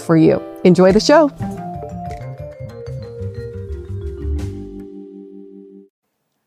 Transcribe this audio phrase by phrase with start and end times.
[0.00, 0.42] for you.
[0.64, 1.30] Enjoy the show.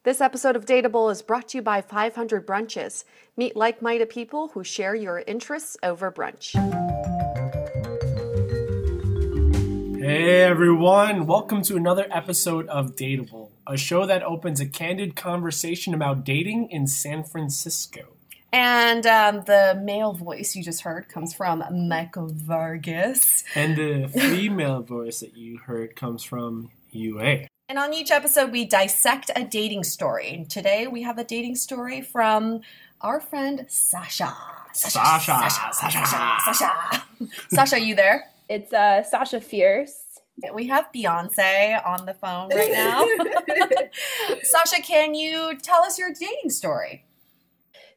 [0.07, 3.03] This episode of Dateable is brought to you by 500 Brunches.
[3.35, 6.53] Meet like minded people who share your interests over brunch.
[9.99, 15.93] Hey everyone, welcome to another episode of Dateable, a show that opens a candid conversation
[15.93, 18.16] about dating in San Francisco.
[18.53, 23.43] And um, the male voice you just heard comes from Michael Vargas.
[23.55, 27.19] And the female voice that you heard comes from Yue.
[27.69, 30.29] And on each episode, we dissect a dating story.
[30.29, 32.61] And today we have a dating story from
[33.01, 34.33] our friend Sasha.
[34.73, 34.99] Sasha.
[34.99, 35.73] Sasha.
[35.73, 36.05] Sasha.
[36.05, 36.43] Sasha.
[36.45, 37.03] Sasha,
[37.49, 38.25] Sasha you there?
[38.49, 40.03] It's uh, Sasha Fierce.
[40.53, 43.05] We have Beyonce on the phone right now.
[44.43, 47.03] Sasha, can you tell us your dating story?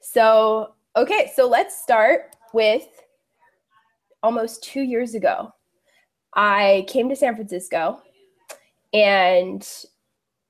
[0.01, 2.87] So, okay, so let's start with
[4.23, 5.53] almost two years ago.
[6.35, 8.03] I came to San Francisco
[8.93, 9.67] and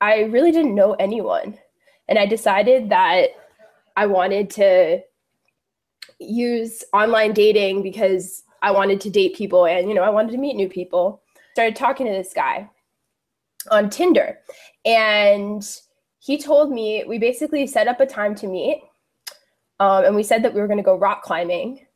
[0.00, 1.58] I really didn't know anyone.
[2.08, 3.30] And I decided that
[3.96, 5.00] I wanted to
[6.18, 10.38] use online dating because I wanted to date people and, you know, I wanted to
[10.38, 11.22] meet new people.
[11.52, 12.68] Started talking to this guy
[13.70, 14.38] on Tinder.
[14.84, 15.66] And
[16.18, 18.82] he told me, we basically set up a time to meet.
[19.80, 21.86] Um, and we said that we were going to go rock climbing.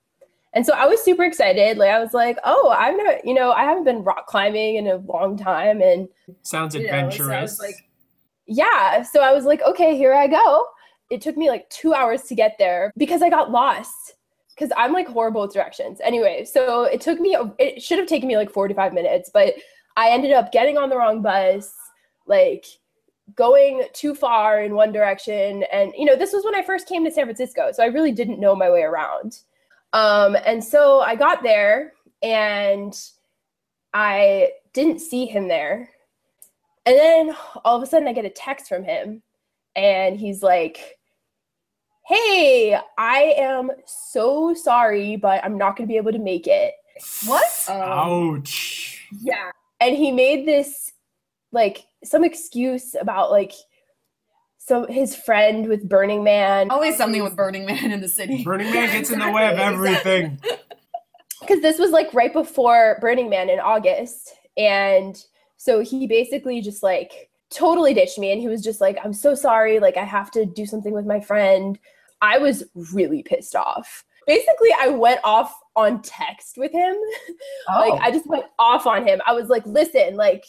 [0.55, 1.77] And so I was super excited.
[1.77, 4.87] Like I was like, oh, I've never, you know, I haven't been rock climbing in
[4.87, 5.83] a long time.
[5.83, 6.09] And
[6.43, 7.29] sounds adventurous.
[7.29, 7.89] Know, so like,
[8.47, 10.67] yeah, so I was like, okay, here I go.
[11.11, 14.15] It took me like two hours to get there because I got lost
[14.55, 16.01] because I'm like horrible with directions.
[16.03, 19.55] Anyway, so it took me, it should have taken me like 45 minutes, but
[19.97, 21.73] I ended up getting on the wrong bus,
[22.27, 22.65] like
[23.37, 25.65] going too far in one direction.
[25.73, 27.73] And, you know, this was when I first came to San Francisco.
[27.73, 29.39] So I really didn't know my way around.
[29.93, 31.93] Um, and so I got there
[32.23, 32.95] and
[33.93, 35.89] I didn't see him there.
[36.87, 39.23] And then all of a sudden I get a text from him
[39.75, 40.99] and he's like,
[42.07, 46.75] Hey, I am so sorry, but I'm not going to be able to make it.
[47.25, 47.47] What?
[47.67, 49.07] Um, Ouch.
[49.23, 49.51] yeah.
[49.81, 50.93] And he made this
[51.53, 53.53] like some excuse about like
[54.59, 56.71] so his friend with Burning Man.
[56.71, 58.43] Always something with Burning Man in the city.
[58.45, 60.41] Burning Man gets in the way of everything.
[61.41, 64.35] because this was like right before Burning Man in August.
[64.57, 65.23] And
[65.57, 69.35] so he basically just like totally ditched me and he was just like, I'm so
[69.35, 69.79] sorry.
[69.79, 71.79] Like, I have to do something with my friend.
[72.21, 74.05] I was really pissed off.
[74.27, 76.95] Basically, I went off on text with him.
[77.67, 77.89] Oh.
[77.89, 79.23] Like, I just went off on him.
[79.27, 80.45] I was like, listen, like,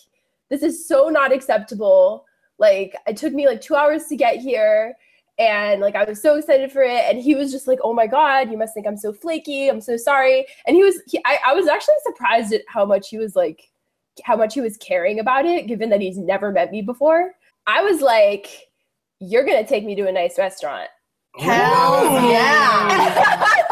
[0.49, 2.25] this is so not acceptable.
[2.57, 4.95] Like, it took me like two hours to get here
[5.37, 8.07] and like I was so excited for it, and he was just like, "Oh my
[8.07, 9.67] god, you must think I'm so flaky.
[9.67, 13.09] I'm so sorry." And he was, he, I, I was actually surprised at how much
[13.09, 13.69] he was like,
[14.23, 17.33] how much he was caring about it, given that he's never met me before.
[17.67, 18.47] I was like,
[19.19, 20.89] "You're gonna take me to a nice restaurant."
[21.37, 22.29] Hell Ooh.
[22.31, 23.53] yeah.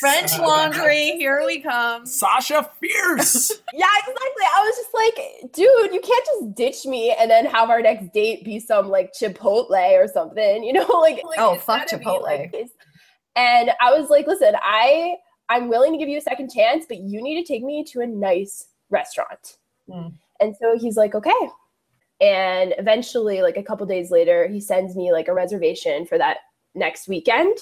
[0.00, 2.06] French laundry, here we come.
[2.06, 3.50] Sasha Fierce.
[3.74, 4.44] yeah, exactly.
[4.56, 8.12] I was just like, dude, you can't just ditch me and then have our next
[8.12, 9.70] date be some like Chipotle
[10.02, 10.86] or something, you know?
[11.00, 12.22] Like, like, Oh, fuck gotta be, Chipotle.
[12.22, 12.54] like,
[13.36, 15.16] and I was like, listen, I
[15.48, 18.00] I'm willing to give you a second chance, but you need to take me to
[18.00, 19.56] a nice restaurant.
[19.88, 20.12] Mm.
[20.40, 21.48] And so he's like, okay.
[22.20, 26.38] And eventually, like a couple days later, he sends me like a reservation for that
[26.74, 27.56] next weekend.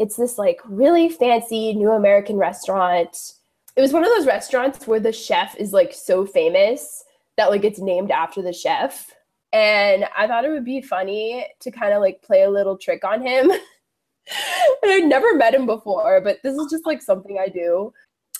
[0.00, 3.34] It's this like really fancy new American restaurant.
[3.76, 7.04] It was one of those restaurants where the chef is like so famous
[7.36, 9.14] that like it's named after the chef.
[9.52, 13.04] And I thought it would be funny to kind of like play a little trick
[13.04, 13.50] on him.
[14.82, 17.92] and I'd never met him before, but this is just like something I do.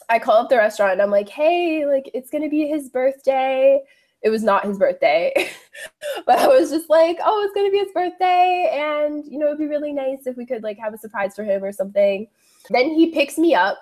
[0.08, 3.80] I call up the restaurant and I'm like, hey, like it's gonna be his birthday.
[4.22, 5.32] It was not his birthday,
[6.26, 9.58] but I was just like, oh, it's gonna be his birthday, and you know, it'd
[9.58, 12.26] be really nice if we could like have a surprise for him or something.
[12.68, 13.78] Then he picks me up.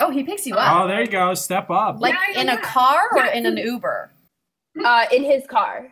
[0.00, 0.84] Oh, he picks you up.
[0.84, 1.34] Oh, there you go.
[1.34, 2.00] Step up.
[2.00, 3.34] Like Yeah, in a car or Yeah.
[3.34, 4.10] in an Uber?
[4.84, 5.88] Uh, in his car.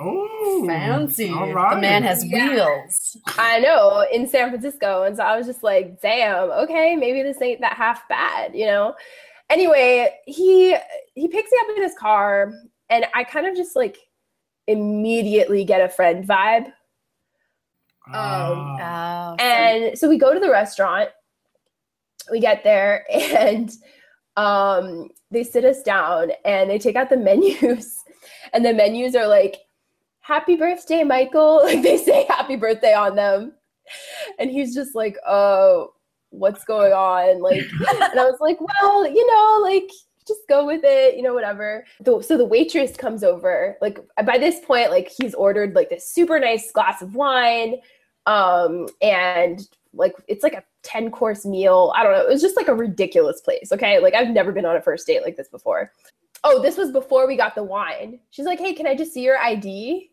[0.00, 1.30] Oh, Fancy.
[1.32, 1.74] All right.
[1.74, 2.48] The man has Yeah.
[2.50, 3.16] wheels.
[3.38, 5.04] I know in San Francisco.
[5.04, 8.66] And so I was just like, damn, okay, maybe this ain't that half bad, you
[8.66, 8.94] know?
[9.50, 10.76] Anyway, he
[11.14, 12.52] he picks me up in his car
[12.90, 13.98] and I kind of just like
[14.66, 16.72] immediately get a friend vibe.
[18.12, 19.32] Ah.
[19.32, 21.10] Oh, And so we go to the restaurant.
[22.30, 23.70] We get there and
[24.36, 27.96] um they sit us down and they take out the menus
[28.52, 29.56] and the menus are like
[30.20, 33.52] happy birthday michael like they say happy birthday on them
[34.38, 35.92] and he's just like oh
[36.30, 37.62] what's going on like
[38.12, 39.90] and i was like well you know like
[40.28, 41.84] just go with it you know whatever.
[42.04, 46.38] So the waitress comes over like by this point like he's ordered like this super
[46.38, 47.76] nice glass of wine
[48.26, 51.92] um and like it's like a 10 course meal.
[51.96, 52.22] I don't know.
[52.22, 53.98] It was just like a ridiculous place okay?
[53.98, 55.92] Like i've never been on a first date like this before.
[56.44, 58.20] Oh this was before we got the wine.
[58.30, 60.10] She's like hey can i just see your id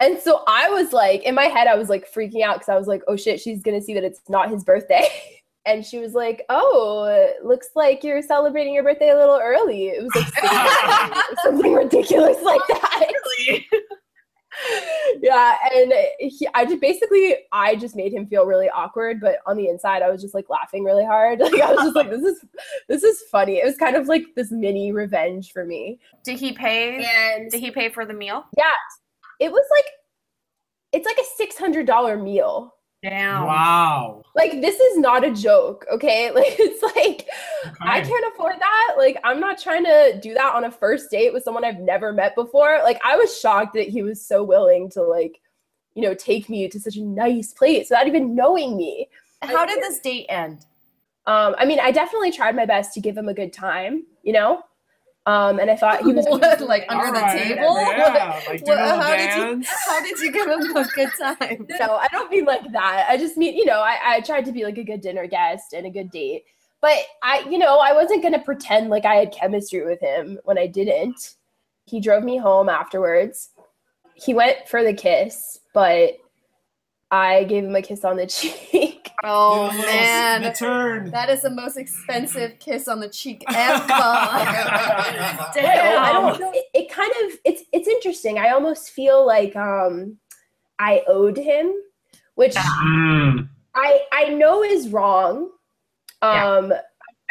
[0.00, 2.76] and so i was like in my head i was like freaking out because i
[2.76, 5.06] was like oh shit she's gonna see that it's not his birthday
[5.66, 9.88] and she was like oh it looks like you're celebrating your birthday a little early.
[9.88, 13.06] It was like something ridiculous like that.
[15.22, 19.56] Yeah and he, i just basically i just made him feel really awkward but on
[19.56, 21.38] the inside i was just like laughing really hard.
[21.40, 22.44] Like i was just like this is
[22.88, 23.58] this is funny.
[23.58, 26.00] It was kind of like this mini revenge for me.
[26.24, 27.04] Did he pay?
[27.04, 28.44] and Did he pay for the meal?
[28.56, 28.72] yeah
[29.38, 29.84] it was like
[30.92, 33.46] it's like a $600 meal Damn.
[33.46, 34.24] Wow.
[34.34, 37.26] like this is not a joke okay like it's like
[37.80, 38.94] I can't afford that.
[38.96, 42.12] Like, I'm not trying to do that on a first date with someone I've never
[42.12, 42.80] met before.
[42.82, 45.40] Like, I was shocked that he was so willing to, like,
[45.94, 49.08] you know, take me to such a nice place without even knowing me.
[49.42, 50.66] How did this date end?
[51.26, 54.32] Um, I mean, I definitely tried my best to give him a good time, you
[54.32, 54.62] know?
[55.26, 57.38] Um, and I thought he was What, like under the right.
[57.42, 57.76] table?
[57.80, 61.66] Yeah, like What- how did you how did you give him a good time?
[61.80, 63.06] no, I don't mean like that.
[63.08, 65.72] I just mean, you know, I, I tried to be like a good dinner guest
[65.74, 66.44] and a good date.
[66.80, 70.38] But I, you know, I wasn't going to pretend like I had chemistry with him
[70.44, 71.34] when I didn't.
[71.84, 73.50] He drove me home afterwards.
[74.14, 76.12] he went for the kiss, but
[77.10, 79.10] I gave him a kiss on the cheek.
[79.24, 80.42] Oh little- man.
[80.42, 81.10] the turn.
[81.10, 83.86] That is the most expensive kiss on the cheek ever.
[85.54, 86.02] Damn.
[86.02, 86.52] I don't know.
[86.54, 88.38] It, it kind of it's it's interesting.
[88.38, 90.16] I almost feel like um
[90.78, 91.72] I owed him,
[92.34, 93.48] which Mm.
[93.74, 95.50] I I know is wrong.
[96.22, 96.46] Yeah.
[96.56, 96.72] Um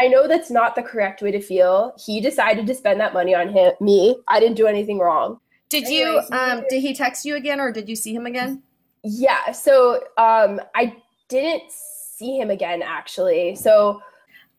[0.01, 1.93] I know that's not the correct way to feel.
[2.05, 4.17] He decided to spend that money on him me.
[4.27, 5.39] I didn't do anything wrong.
[5.69, 8.63] Did you um did he text you again or did you see him again?
[9.03, 10.95] Yeah, so um I
[11.27, 13.55] didn't see him again actually.
[13.55, 14.01] So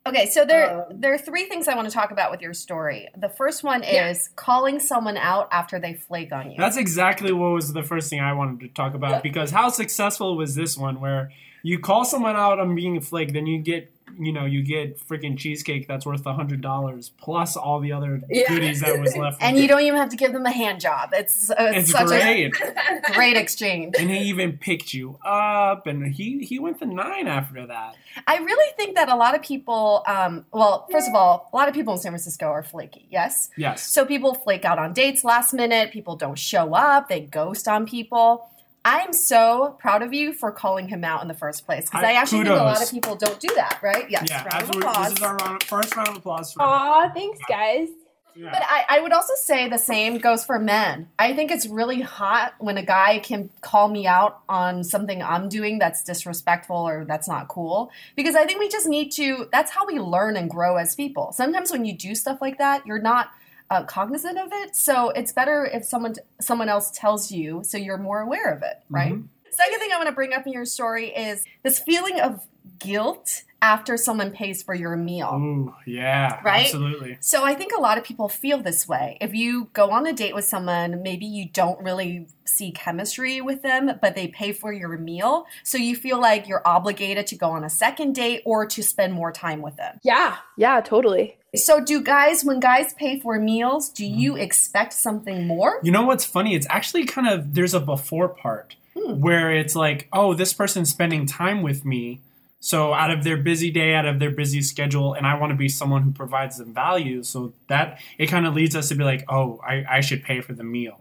[0.06, 2.54] Okay, so there Um, there are three things I want to talk about with your
[2.54, 3.08] story.
[3.16, 4.34] The first one is Yeah.
[4.34, 6.56] calling someone out after they flake on you.
[6.56, 10.38] That's exactly what was the first thing I wanted to talk about because how successful
[10.38, 11.30] was this one where
[11.62, 14.98] you call someone out on being a flake, then you get you know you get
[15.08, 18.48] freaking cheesecake that's worth a hundred dollars plus all the other Yeah.
[18.48, 19.38] goodies that was left.
[19.42, 21.10] and you don't even have to give them a hand job.
[21.12, 22.52] It's, uh, it's, It's such great.
[22.54, 23.94] a great exchange.
[23.98, 27.94] and he even picked you up, and he he went the nine after that.
[28.26, 31.68] I really think that a lot of people, um, well, first of all, a lot
[31.68, 33.06] of people in San Francisco are flaky.
[33.10, 33.50] Yes.
[33.56, 33.92] Yes.
[33.92, 35.92] So people flake out on dates last minute.
[35.92, 37.08] People don't show up.
[37.08, 38.48] They ghost on people.
[38.84, 42.10] I'm so proud of you for calling him out in the first place because I,
[42.10, 44.08] I- actually think a lot of people don't do that, right?
[44.10, 44.26] Yes.
[44.30, 45.08] yeah, round of applause.
[45.10, 46.52] This is our round, first round of applause.
[46.52, 47.88] For aw, thanks guys.
[48.36, 48.50] Yeah.
[48.52, 51.08] But I, I would also say the same goes for men.
[51.18, 55.48] I think it's really hot when a guy can call me out on something I'm
[55.48, 57.90] doing that's disrespectful or that's not cool.
[58.16, 61.32] Because I think we just need to, that's how we learn and grow as people.
[61.32, 63.30] Sometimes when you do stuff like that, you're not
[63.70, 64.74] uh, cognizant of it.
[64.74, 68.82] So it's better if someone someone else tells you so you're more aware of it,
[68.90, 69.14] right?
[69.14, 69.28] Mhm.
[69.52, 72.46] Second thing I want to bring up in your story is this feeling of
[72.80, 75.30] guilt after someone pays for your meal.
[75.34, 76.64] Ooh, yeah, Right?
[76.64, 77.18] Absolutely.
[77.20, 79.18] So I think a lot of people feel this way.
[79.20, 83.60] If you go on a date with someone, maybe you don't really see chemistry with
[83.60, 85.44] them, but they pay for your meal.
[85.62, 89.12] So you feel like you're obligated to go on a second date or to spend
[89.12, 89.98] more time with them.
[90.02, 91.36] Yeah, yeah, totally.
[91.54, 95.80] So do guys when guys pay for meals, do you expect something more?
[95.82, 96.54] You know what's funny?
[96.54, 99.20] It's actually kind of there's a before part Hmm.
[99.20, 102.20] where it's like, oh, this person's spending time with me.
[102.60, 105.56] So out of their busy day, out of their busy schedule, and I want to
[105.56, 107.22] be someone who provides them value.
[107.22, 110.40] So that it kind of leads us to be like, oh, I, I should pay
[110.42, 111.00] for the meal.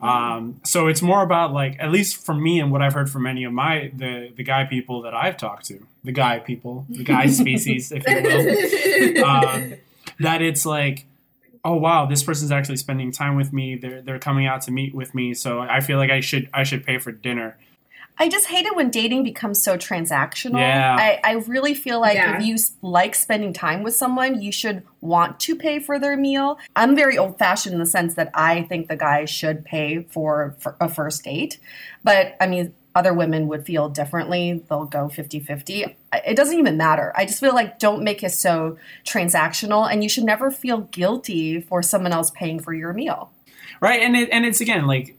[0.00, 3.22] Um, so it's more about like, at least for me and what I've heard from
[3.22, 7.04] many of my the the guy people that I've talked to, the guy people, the
[7.04, 9.74] guy species, if you will, um,
[10.20, 11.06] that it's like,
[11.64, 13.76] oh wow, this person's actually spending time with me.
[13.76, 16.62] They're they're coming out to meet with me, so I feel like I should I
[16.62, 17.56] should pay for dinner.
[18.18, 20.58] I just hate it when dating becomes so transactional.
[20.58, 20.96] Yeah.
[20.98, 22.38] I, I really feel like Yeah.
[22.38, 26.58] if you like spending time with someone, you should want to pay for their meal.
[26.74, 30.56] I'm very old fashioned in the sense that I think the guy should pay for,
[30.60, 31.58] for a first date.
[32.04, 34.64] But I mean, other women would feel differently.
[34.70, 35.96] They'll go 50 50.
[36.26, 37.12] It doesn't even matter.
[37.14, 41.60] I just feel like don't make it so transactional, and you should never feel guilty
[41.60, 43.30] for someone else paying for your meal.
[43.82, 45.14] Right, and it, and it's again like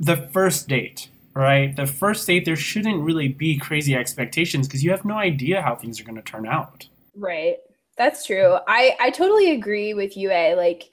[0.00, 1.08] the first date.
[1.40, 5.62] Right, the first date there shouldn't really be crazy expectations because you have no idea
[5.62, 6.86] how things are going to turn out.
[7.16, 7.56] Right.
[7.96, 8.58] That's true.
[8.68, 10.54] I I totally agree with you, A.
[10.54, 10.90] Like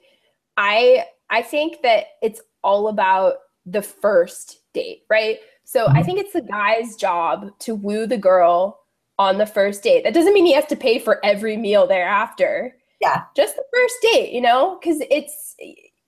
[0.56, 3.34] I I think that it's all about
[3.66, 5.36] the first date, right?
[5.64, 6.02] So I mm-hmm.
[6.04, 8.80] think it's the guy's job to woo the girl
[9.18, 10.02] on the first date.
[10.02, 12.74] That doesn't mean he has to pay for every meal thereafter.
[13.02, 13.24] Yeah.
[13.36, 14.80] Just the first date, you know?
[14.82, 15.56] Cuz it's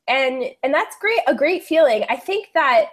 [0.08, 2.06] and and that's great a great feeling.
[2.08, 2.86] I think that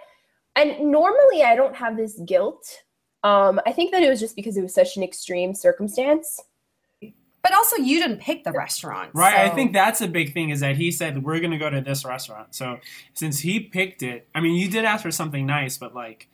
[0.58, 2.82] and normally I don't have this guilt.
[3.22, 6.40] Um I think that it was just because it was such an extreme circumstance.
[7.40, 9.12] But also, you didn't pick the restaurant.
[9.14, 9.38] Right.
[9.38, 11.80] I think that's a big thing is that he said we're going to go to
[11.80, 12.54] this restaurant.
[12.54, 12.78] So
[13.14, 16.28] since he picked it, I mean, you did ask for something nice, but like,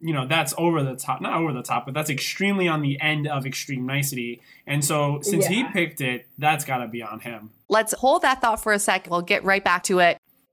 [0.00, 1.22] you know, that's over the top.
[1.22, 4.42] Not over the top, but that's extremely on the end of extreme nicety.
[4.66, 7.50] And so since he picked it, that's got to be on him.
[7.68, 9.08] Let's hold that thought for a sec.
[9.10, 10.18] We'll get right back to it.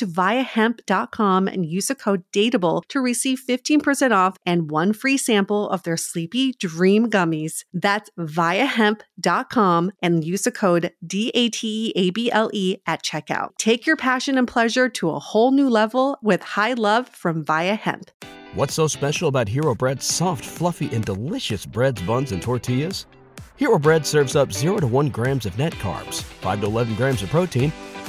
[0.00, 5.68] to viiahemp.com and use the code DATEABLE to receive 15% off and one free sample
[5.68, 7.64] of their Sleepy Dream gummies.
[7.72, 13.02] That's viiahemp.com and use the code D A T E A B L E at
[13.02, 13.50] checkout.
[13.58, 17.76] Take your passion and pleasure to a whole new level with high love from VIIA
[17.76, 18.10] Hemp.
[18.54, 23.06] What's so special about Hero Bread's soft, fluffy, and delicious breads, buns, and tortillas?
[23.56, 27.22] Hero Bread serves up 0 to 1 grams of net carbs, 5 to 11 grams
[27.22, 27.70] of protein,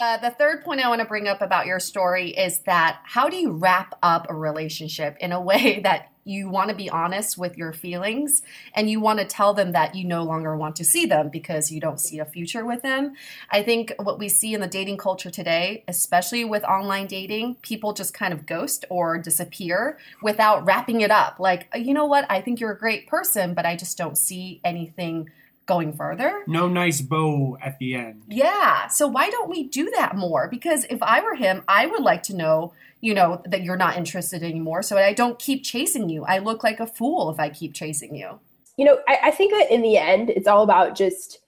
[0.00, 3.28] Uh, the third point I want to bring up about your story is that how
[3.28, 7.38] do you wrap up a relationship in a way that you want to be honest
[7.38, 8.42] with your feelings
[8.74, 11.70] and you want to tell them that you no longer want to see them because
[11.70, 13.12] you don't see a future with them.
[13.50, 17.92] I think what we see in the dating culture today, especially with online dating, people
[17.92, 21.38] just kind of ghost or disappear without wrapping it up.
[21.38, 22.26] Like, you know what?
[22.28, 25.30] I think you're a great person, but I just don't see anything
[25.66, 26.42] going further.
[26.46, 28.22] No nice bow at the end.
[28.28, 28.88] Yeah.
[28.88, 30.48] So why don't we do that more?
[30.48, 33.96] Because if I were him, I would like to know, you know, that you're not
[33.96, 36.24] interested anymore so I don't keep chasing you.
[36.24, 38.38] I look like a fool if I keep chasing you.
[38.76, 41.38] You know, I, I think that in the end, it's all about just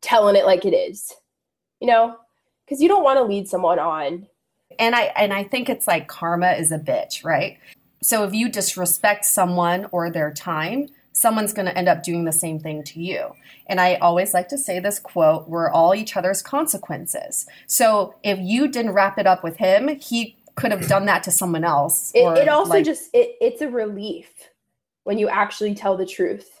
[0.00, 1.14] telling it like it is,
[1.80, 2.16] you know,
[2.64, 4.26] because you don't want to lead someone on.
[4.78, 7.58] And I and I think it's like karma is a bitch, right?
[8.02, 10.88] So if you disrespect someone or their time,
[11.18, 13.34] someone's going to end up doing the same thing to you.
[13.66, 17.46] And I always like to say this quote we're all each other's consequences.
[17.66, 21.32] So if you didn't wrap it up with him, he could have done that to
[21.32, 22.12] someone else.
[22.14, 24.28] It, it also like, just it, it's a relief
[25.04, 26.60] when you actually tell the truth.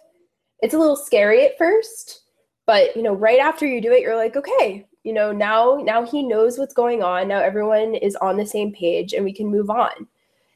[0.60, 2.22] It's a little scary at first,
[2.66, 6.04] but you know, right after you do it, you're like, okay, you know, now now
[6.04, 7.28] he knows what's going on.
[7.28, 10.08] Now everyone is on the same page, and we can move on.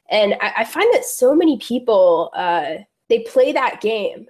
[0.09, 2.75] And I, I find that so many people uh,
[3.13, 4.25] they play that game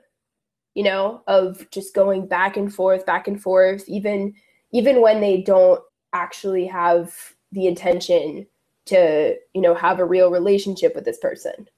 [0.74, 4.34] you know of just going back and forth back and forth even
[4.74, 7.16] even when they don't actually have
[7.54, 8.46] the intention
[8.86, 11.70] to you know have a real relationship with this person.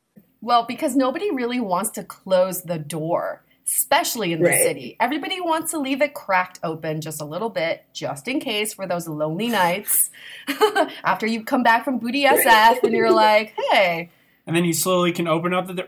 [0.41, 4.61] Well because nobody really wants to close the door especially in the Right.
[4.61, 4.95] city.
[4.99, 8.85] Everybody wants to leave it cracked open just a little bit just in case for
[8.87, 10.09] those lonely nights.
[11.03, 14.09] After you come back from booty sf and you're like hey.
[14.47, 15.87] And then you slowly can open up the door.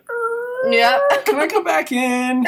[0.66, 1.02] Yep.
[1.26, 2.46] Can I come back in?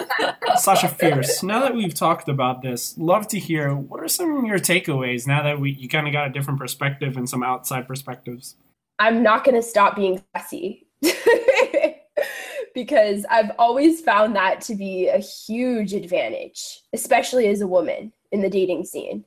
[0.56, 1.42] Sasha Fierce.
[1.42, 5.26] Now that we've talked about this, love to hear what are some of your takeaways
[5.26, 8.56] now that we you kind of got a different perspective and some outside perspectives.
[8.98, 10.86] I'm not going to stop being sassy
[12.74, 18.40] because I've always found that to be a huge advantage, especially as a woman in
[18.40, 19.24] the dating scene.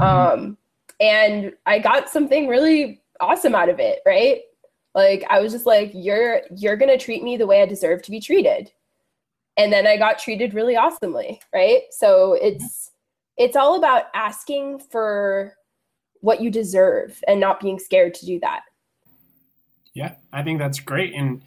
[0.00, 0.56] Um,
[1.00, 4.40] and I got something really awesome out of it, right?
[4.94, 8.10] Like I was just like, you're you're gonna treat me the way I deserve to
[8.10, 8.70] be treated.
[9.56, 11.82] And then I got treated really awesomely, right?
[11.90, 12.90] So it's
[13.36, 15.54] it's all about asking for
[16.20, 18.62] what you deserve and not being scared to do that.
[19.94, 21.14] Yeah, I think that's great.
[21.14, 21.42] And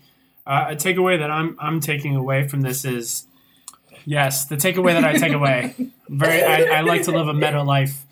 [0.48, 3.26] Uh, a takeaway that I'm I'm taking away from this is
[4.06, 5.74] yes, the takeaway that I take away.
[6.08, 8.06] Very, I, I like to live a meta life.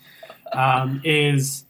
[0.52, 1.64] Um, is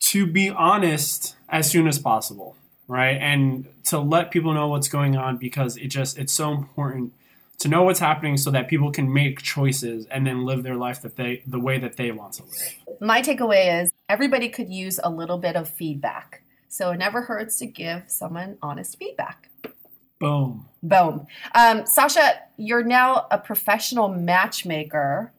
[0.00, 2.56] to be honest as soon as possible,
[2.86, 3.16] right?
[3.20, 7.12] And to let people know what's going on because it just it's so important
[7.58, 11.02] to know what's happening so that people can make choices and then live their life
[11.02, 13.00] that they the way that they want to live.
[13.00, 16.42] My takeaway is everybody could use a little bit of feedback.
[16.68, 19.48] So it never hurts to give someone honest feedback.
[20.20, 20.66] Boom.
[20.82, 21.26] Boom.
[21.54, 25.32] Um, Sasha, you're now a professional matchmaker.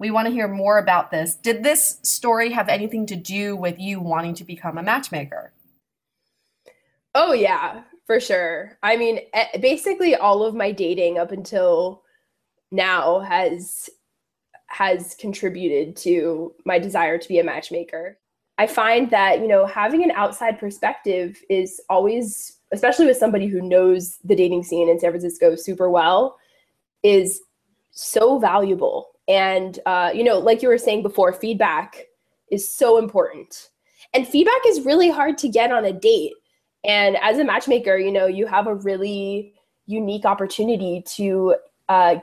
[0.00, 1.36] We want to hear more about this.
[1.36, 5.52] Did this story have anything to do with you wanting to become a matchmaker?
[7.14, 8.78] Oh, yeah, for sure.
[8.82, 12.02] I mean, eh, basically all of my dating up until
[12.72, 13.90] now has
[14.68, 18.16] has contributed to my desire to be a matchmaker.
[18.56, 23.60] I find that, you know, having an outside perspective is always, especially with somebody who
[23.60, 26.38] knows the dating scene in San Francisco super well,
[27.02, 27.42] is
[27.90, 29.09] so valuable.
[29.28, 32.06] And, uh, you know, like you were saying before, feedback
[32.50, 33.68] is so important.
[34.12, 36.32] And feedback is really hard to get on a date.
[36.84, 39.54] And as a matchmaker, you know, you have a really
[39.86, 41.56] unique opportunity to
[41.88, 42.16] uh,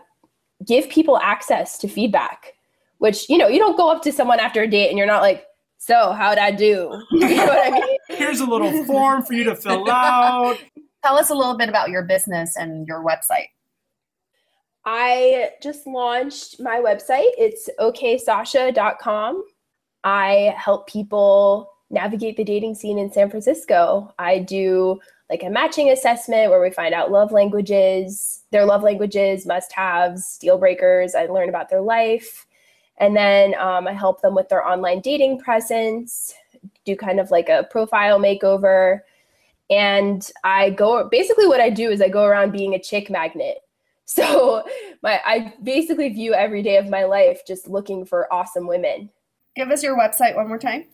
[0.65, 2.53] give people access to feedback,
[2.97, 5.21] which, you know, you don't go up to someone after a date and you're not
[5.21, 5.45] like,
[5.77, 7.01] so, how'd I do?
[7.11, 7.97] You know what I mean?
[8.17, 10.57] Here's a little form for you to fill out.
[11.03, 13.47] Tell us a little bit about your business and your website.
[14.89, 17.31] I just launched my website.
[17.37, 19.43] It's oksasha.com.
[20.05, 24.13] I help people navigate the dating scene in San Francisco.
[24.17, 29.45] I do like a matching assessment where we find out love languages, their love languages,
[29.45, 31.15] must haves, deal breakers.
[31.15, 32.45] I learn about their life.
[32.97, 36.33] And then um, I help them with their online dating presence,
[36.85, 39.01] do kind of like a profile makeover.
[39.69, 43.57] And I go basically what I do is I go around being a chick magnet.
[44.07, 44.63] So
[45.03, 49.11] my I basically view every day of my life just looking for awesome women.
[49.55, 50.85] Give us your website one more time.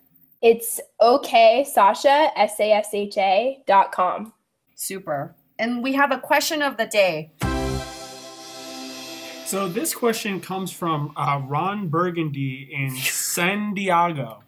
[0.42, 4.34] It's okay, Sasha, S A S H A dot com.
[4.76, 5.36] Super.
[5.58, 7.32] And we have a question of the day.
[9.46, 14.44] So this question comes from uh, Ron Burgundy in San Diego.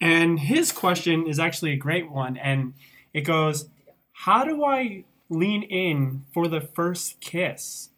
[0.00, 2.36] And his question is actually a great one.
[2.36, 2.74] And
[3.12, 3.68] it goes,
[4.12, 7.90] How do I lean in for the first kiss?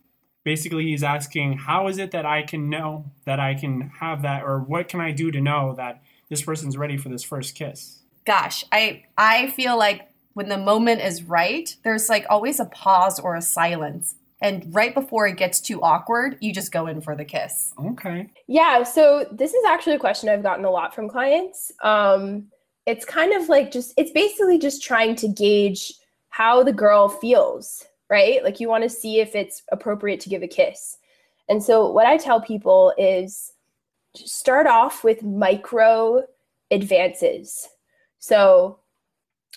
[0.45, 4.43] Basically, he's asking, How is it that I can know that I can have that?
[4.45, 8.01] Or what can I do to know that this person's ready for this first kiss?
[8.25, 13.19] Gosh, I I feel like when the moment is right, there's like always a pause
[13.19, 14.15] or a silence.
[14.41, 17.75] And right before it gets too awkward, you just go in for the kiss.
[17.77, 18.31] Okay.
[18.47, 18.85] Yeah.
[18.85, 21.73] So this is actually a question I've gotten a lot from clients.
[21.83, 22.47] Um,
[22.87, 25.93] it's kind of like just, it's basically just trying to gauge
[26.31, 28.43] how the girl feels, right?
[28.43, 30.99] Like you want to see if it's appropriate to give a kiss.
[31.49, 33.53] And so what I tell people is
[34.15, 36.23] start off with micro
[36.71, 37.69] advances.
[38.19, 38.81] So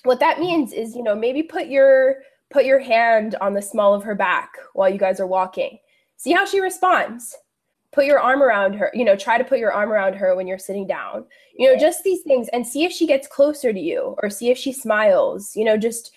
[0.03, 2.17] what that means is, you know, maybe put your
[2.49, 5.77] put your hand on the small of her back while you guys are walking.
[6.17, 7.35] See how she responds.
[7.93, 10.47] Put your arm around her, you know, try to put your arm around her when
[10.47, 11.25] you're sitting down.
[11.57, 14.49] You know, just these things and see if she gets closer to you or see
[14.49, 16.13] if she smiles, you know, just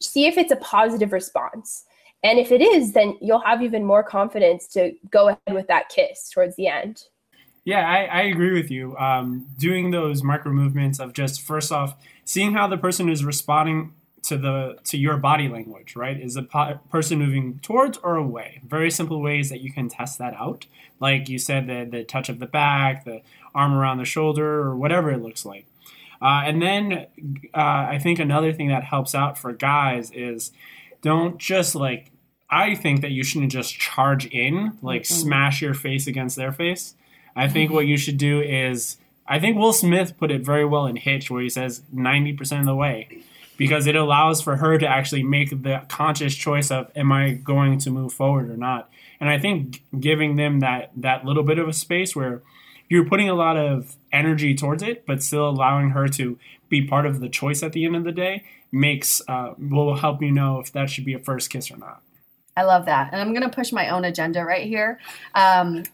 [0.00, 1.84] see if it's a positive response.
[2.22, 5.90] And if it is, then you'll have even more confidence to go ahead with that
[5.90, 7.04] kiss towards the end.
[7.64, 8.96] Yeah, I, I agree with you.
[8.96, 13.92] Um, doing those micro movements of just first off seeing how the person is responding
[14.24, 16.18] to the to your body language, right?
[16.18, 18.60] Is the po- person moving towards or away?
[18.66, 20.66] Very simple ways that you can test that out.
[21.00, 23.20] Like you said, the the touch of the back, the
[23.54, 25.66] arm around the shoulder, or whatever it looks like.
[26.20, 27.06] Uh, and then
[27.54, 30.52] uh, I think another thing that helps out for guys is
[31.02, 32.10] don't just like.
[32.50, 35.14] I think that you shouldn't just charge in, like mm-hmm.
[35.14, 36.94] smash your face against their face.
[37.34, 40.86] I think what you should do is, I think Will Smith put it very well
[40.86, 43.24] in Hitch, where he says 90% of the way
[43.56, 47.78] because it allows for her to actually make the conscious choice of am I going
[47.80, 48.90] to move forward or not.
[49.20, 52.42] And I think giving them that that little bit of a space where
[52.88, 57.06] you're putting a lot of energy towards it, but still allowing her to be part
[57.06, 60.58] of the choice at the end of the day makes uh, will help you know
[60.58, 62.02] if that should be a first kiss or not.
[62.56, 65.00] I love that, and I'm going to push my own agenda right here.
[65.34, 65.84] Um,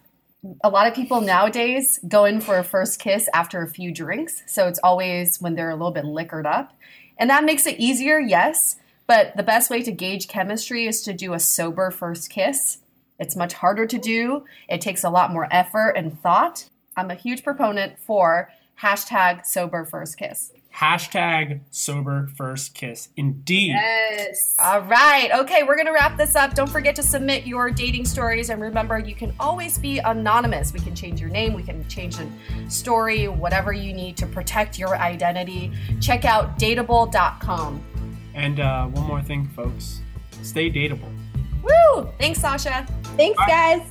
[0.62, 4.42] a lot of people nowadays go in for a first kiss after a few drinks,
[4.46, 6.74] so it's always when they're a little bit liquored up.
[7.18, 8.76] And that makes it easier, yes.
[9.07, 12.79] But the best way to gauge chemistry is to do a sober first kiss.
[13.18, 16.69] It's much harder to do, it takes a lot more effort and thought.
[16.96, 18.50] I'm a huge proponent for
[18.81, 20.53] hashtag sober first kiss.
[20.74, 23.09] Hashtag sober first kiss.
[23.16, 23.70] Indeed.
[23.70, 24.57] Yes.
[24.59, 25.31] All right.
[25.33, 26.55] Okay, we're going to wrap this up.
[26.55, 28.50] Don't forget to submit your dating stories.
[28.50, 30.72] And remember, you can always be anonymous.
[30.72, 32.29] We can change your name, we can change the
[32.68, 35.72] story, whatever you need to protect your identity.
[36.00, 37.85] Check out dateable.com.
[38.35, 40.00] And uh, one more thing, folks
[40.42, 41.12] stay dateable.
[41.62, 42.09] Woo!
[42.18, 42.87] Thanks, Sasha.
[43.16, 43.83] Thanks, guys.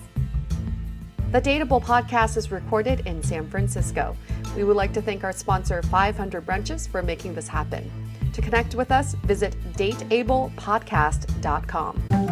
[1.31, 4.17] The Dateable podcast is recorded in San Francisco.
[4.55, 7.91] We would like to thank our sponsor, 500 Brunches, for making this happen.
[8.33, 12.28] To connect with us, visit dateablepodcast.com.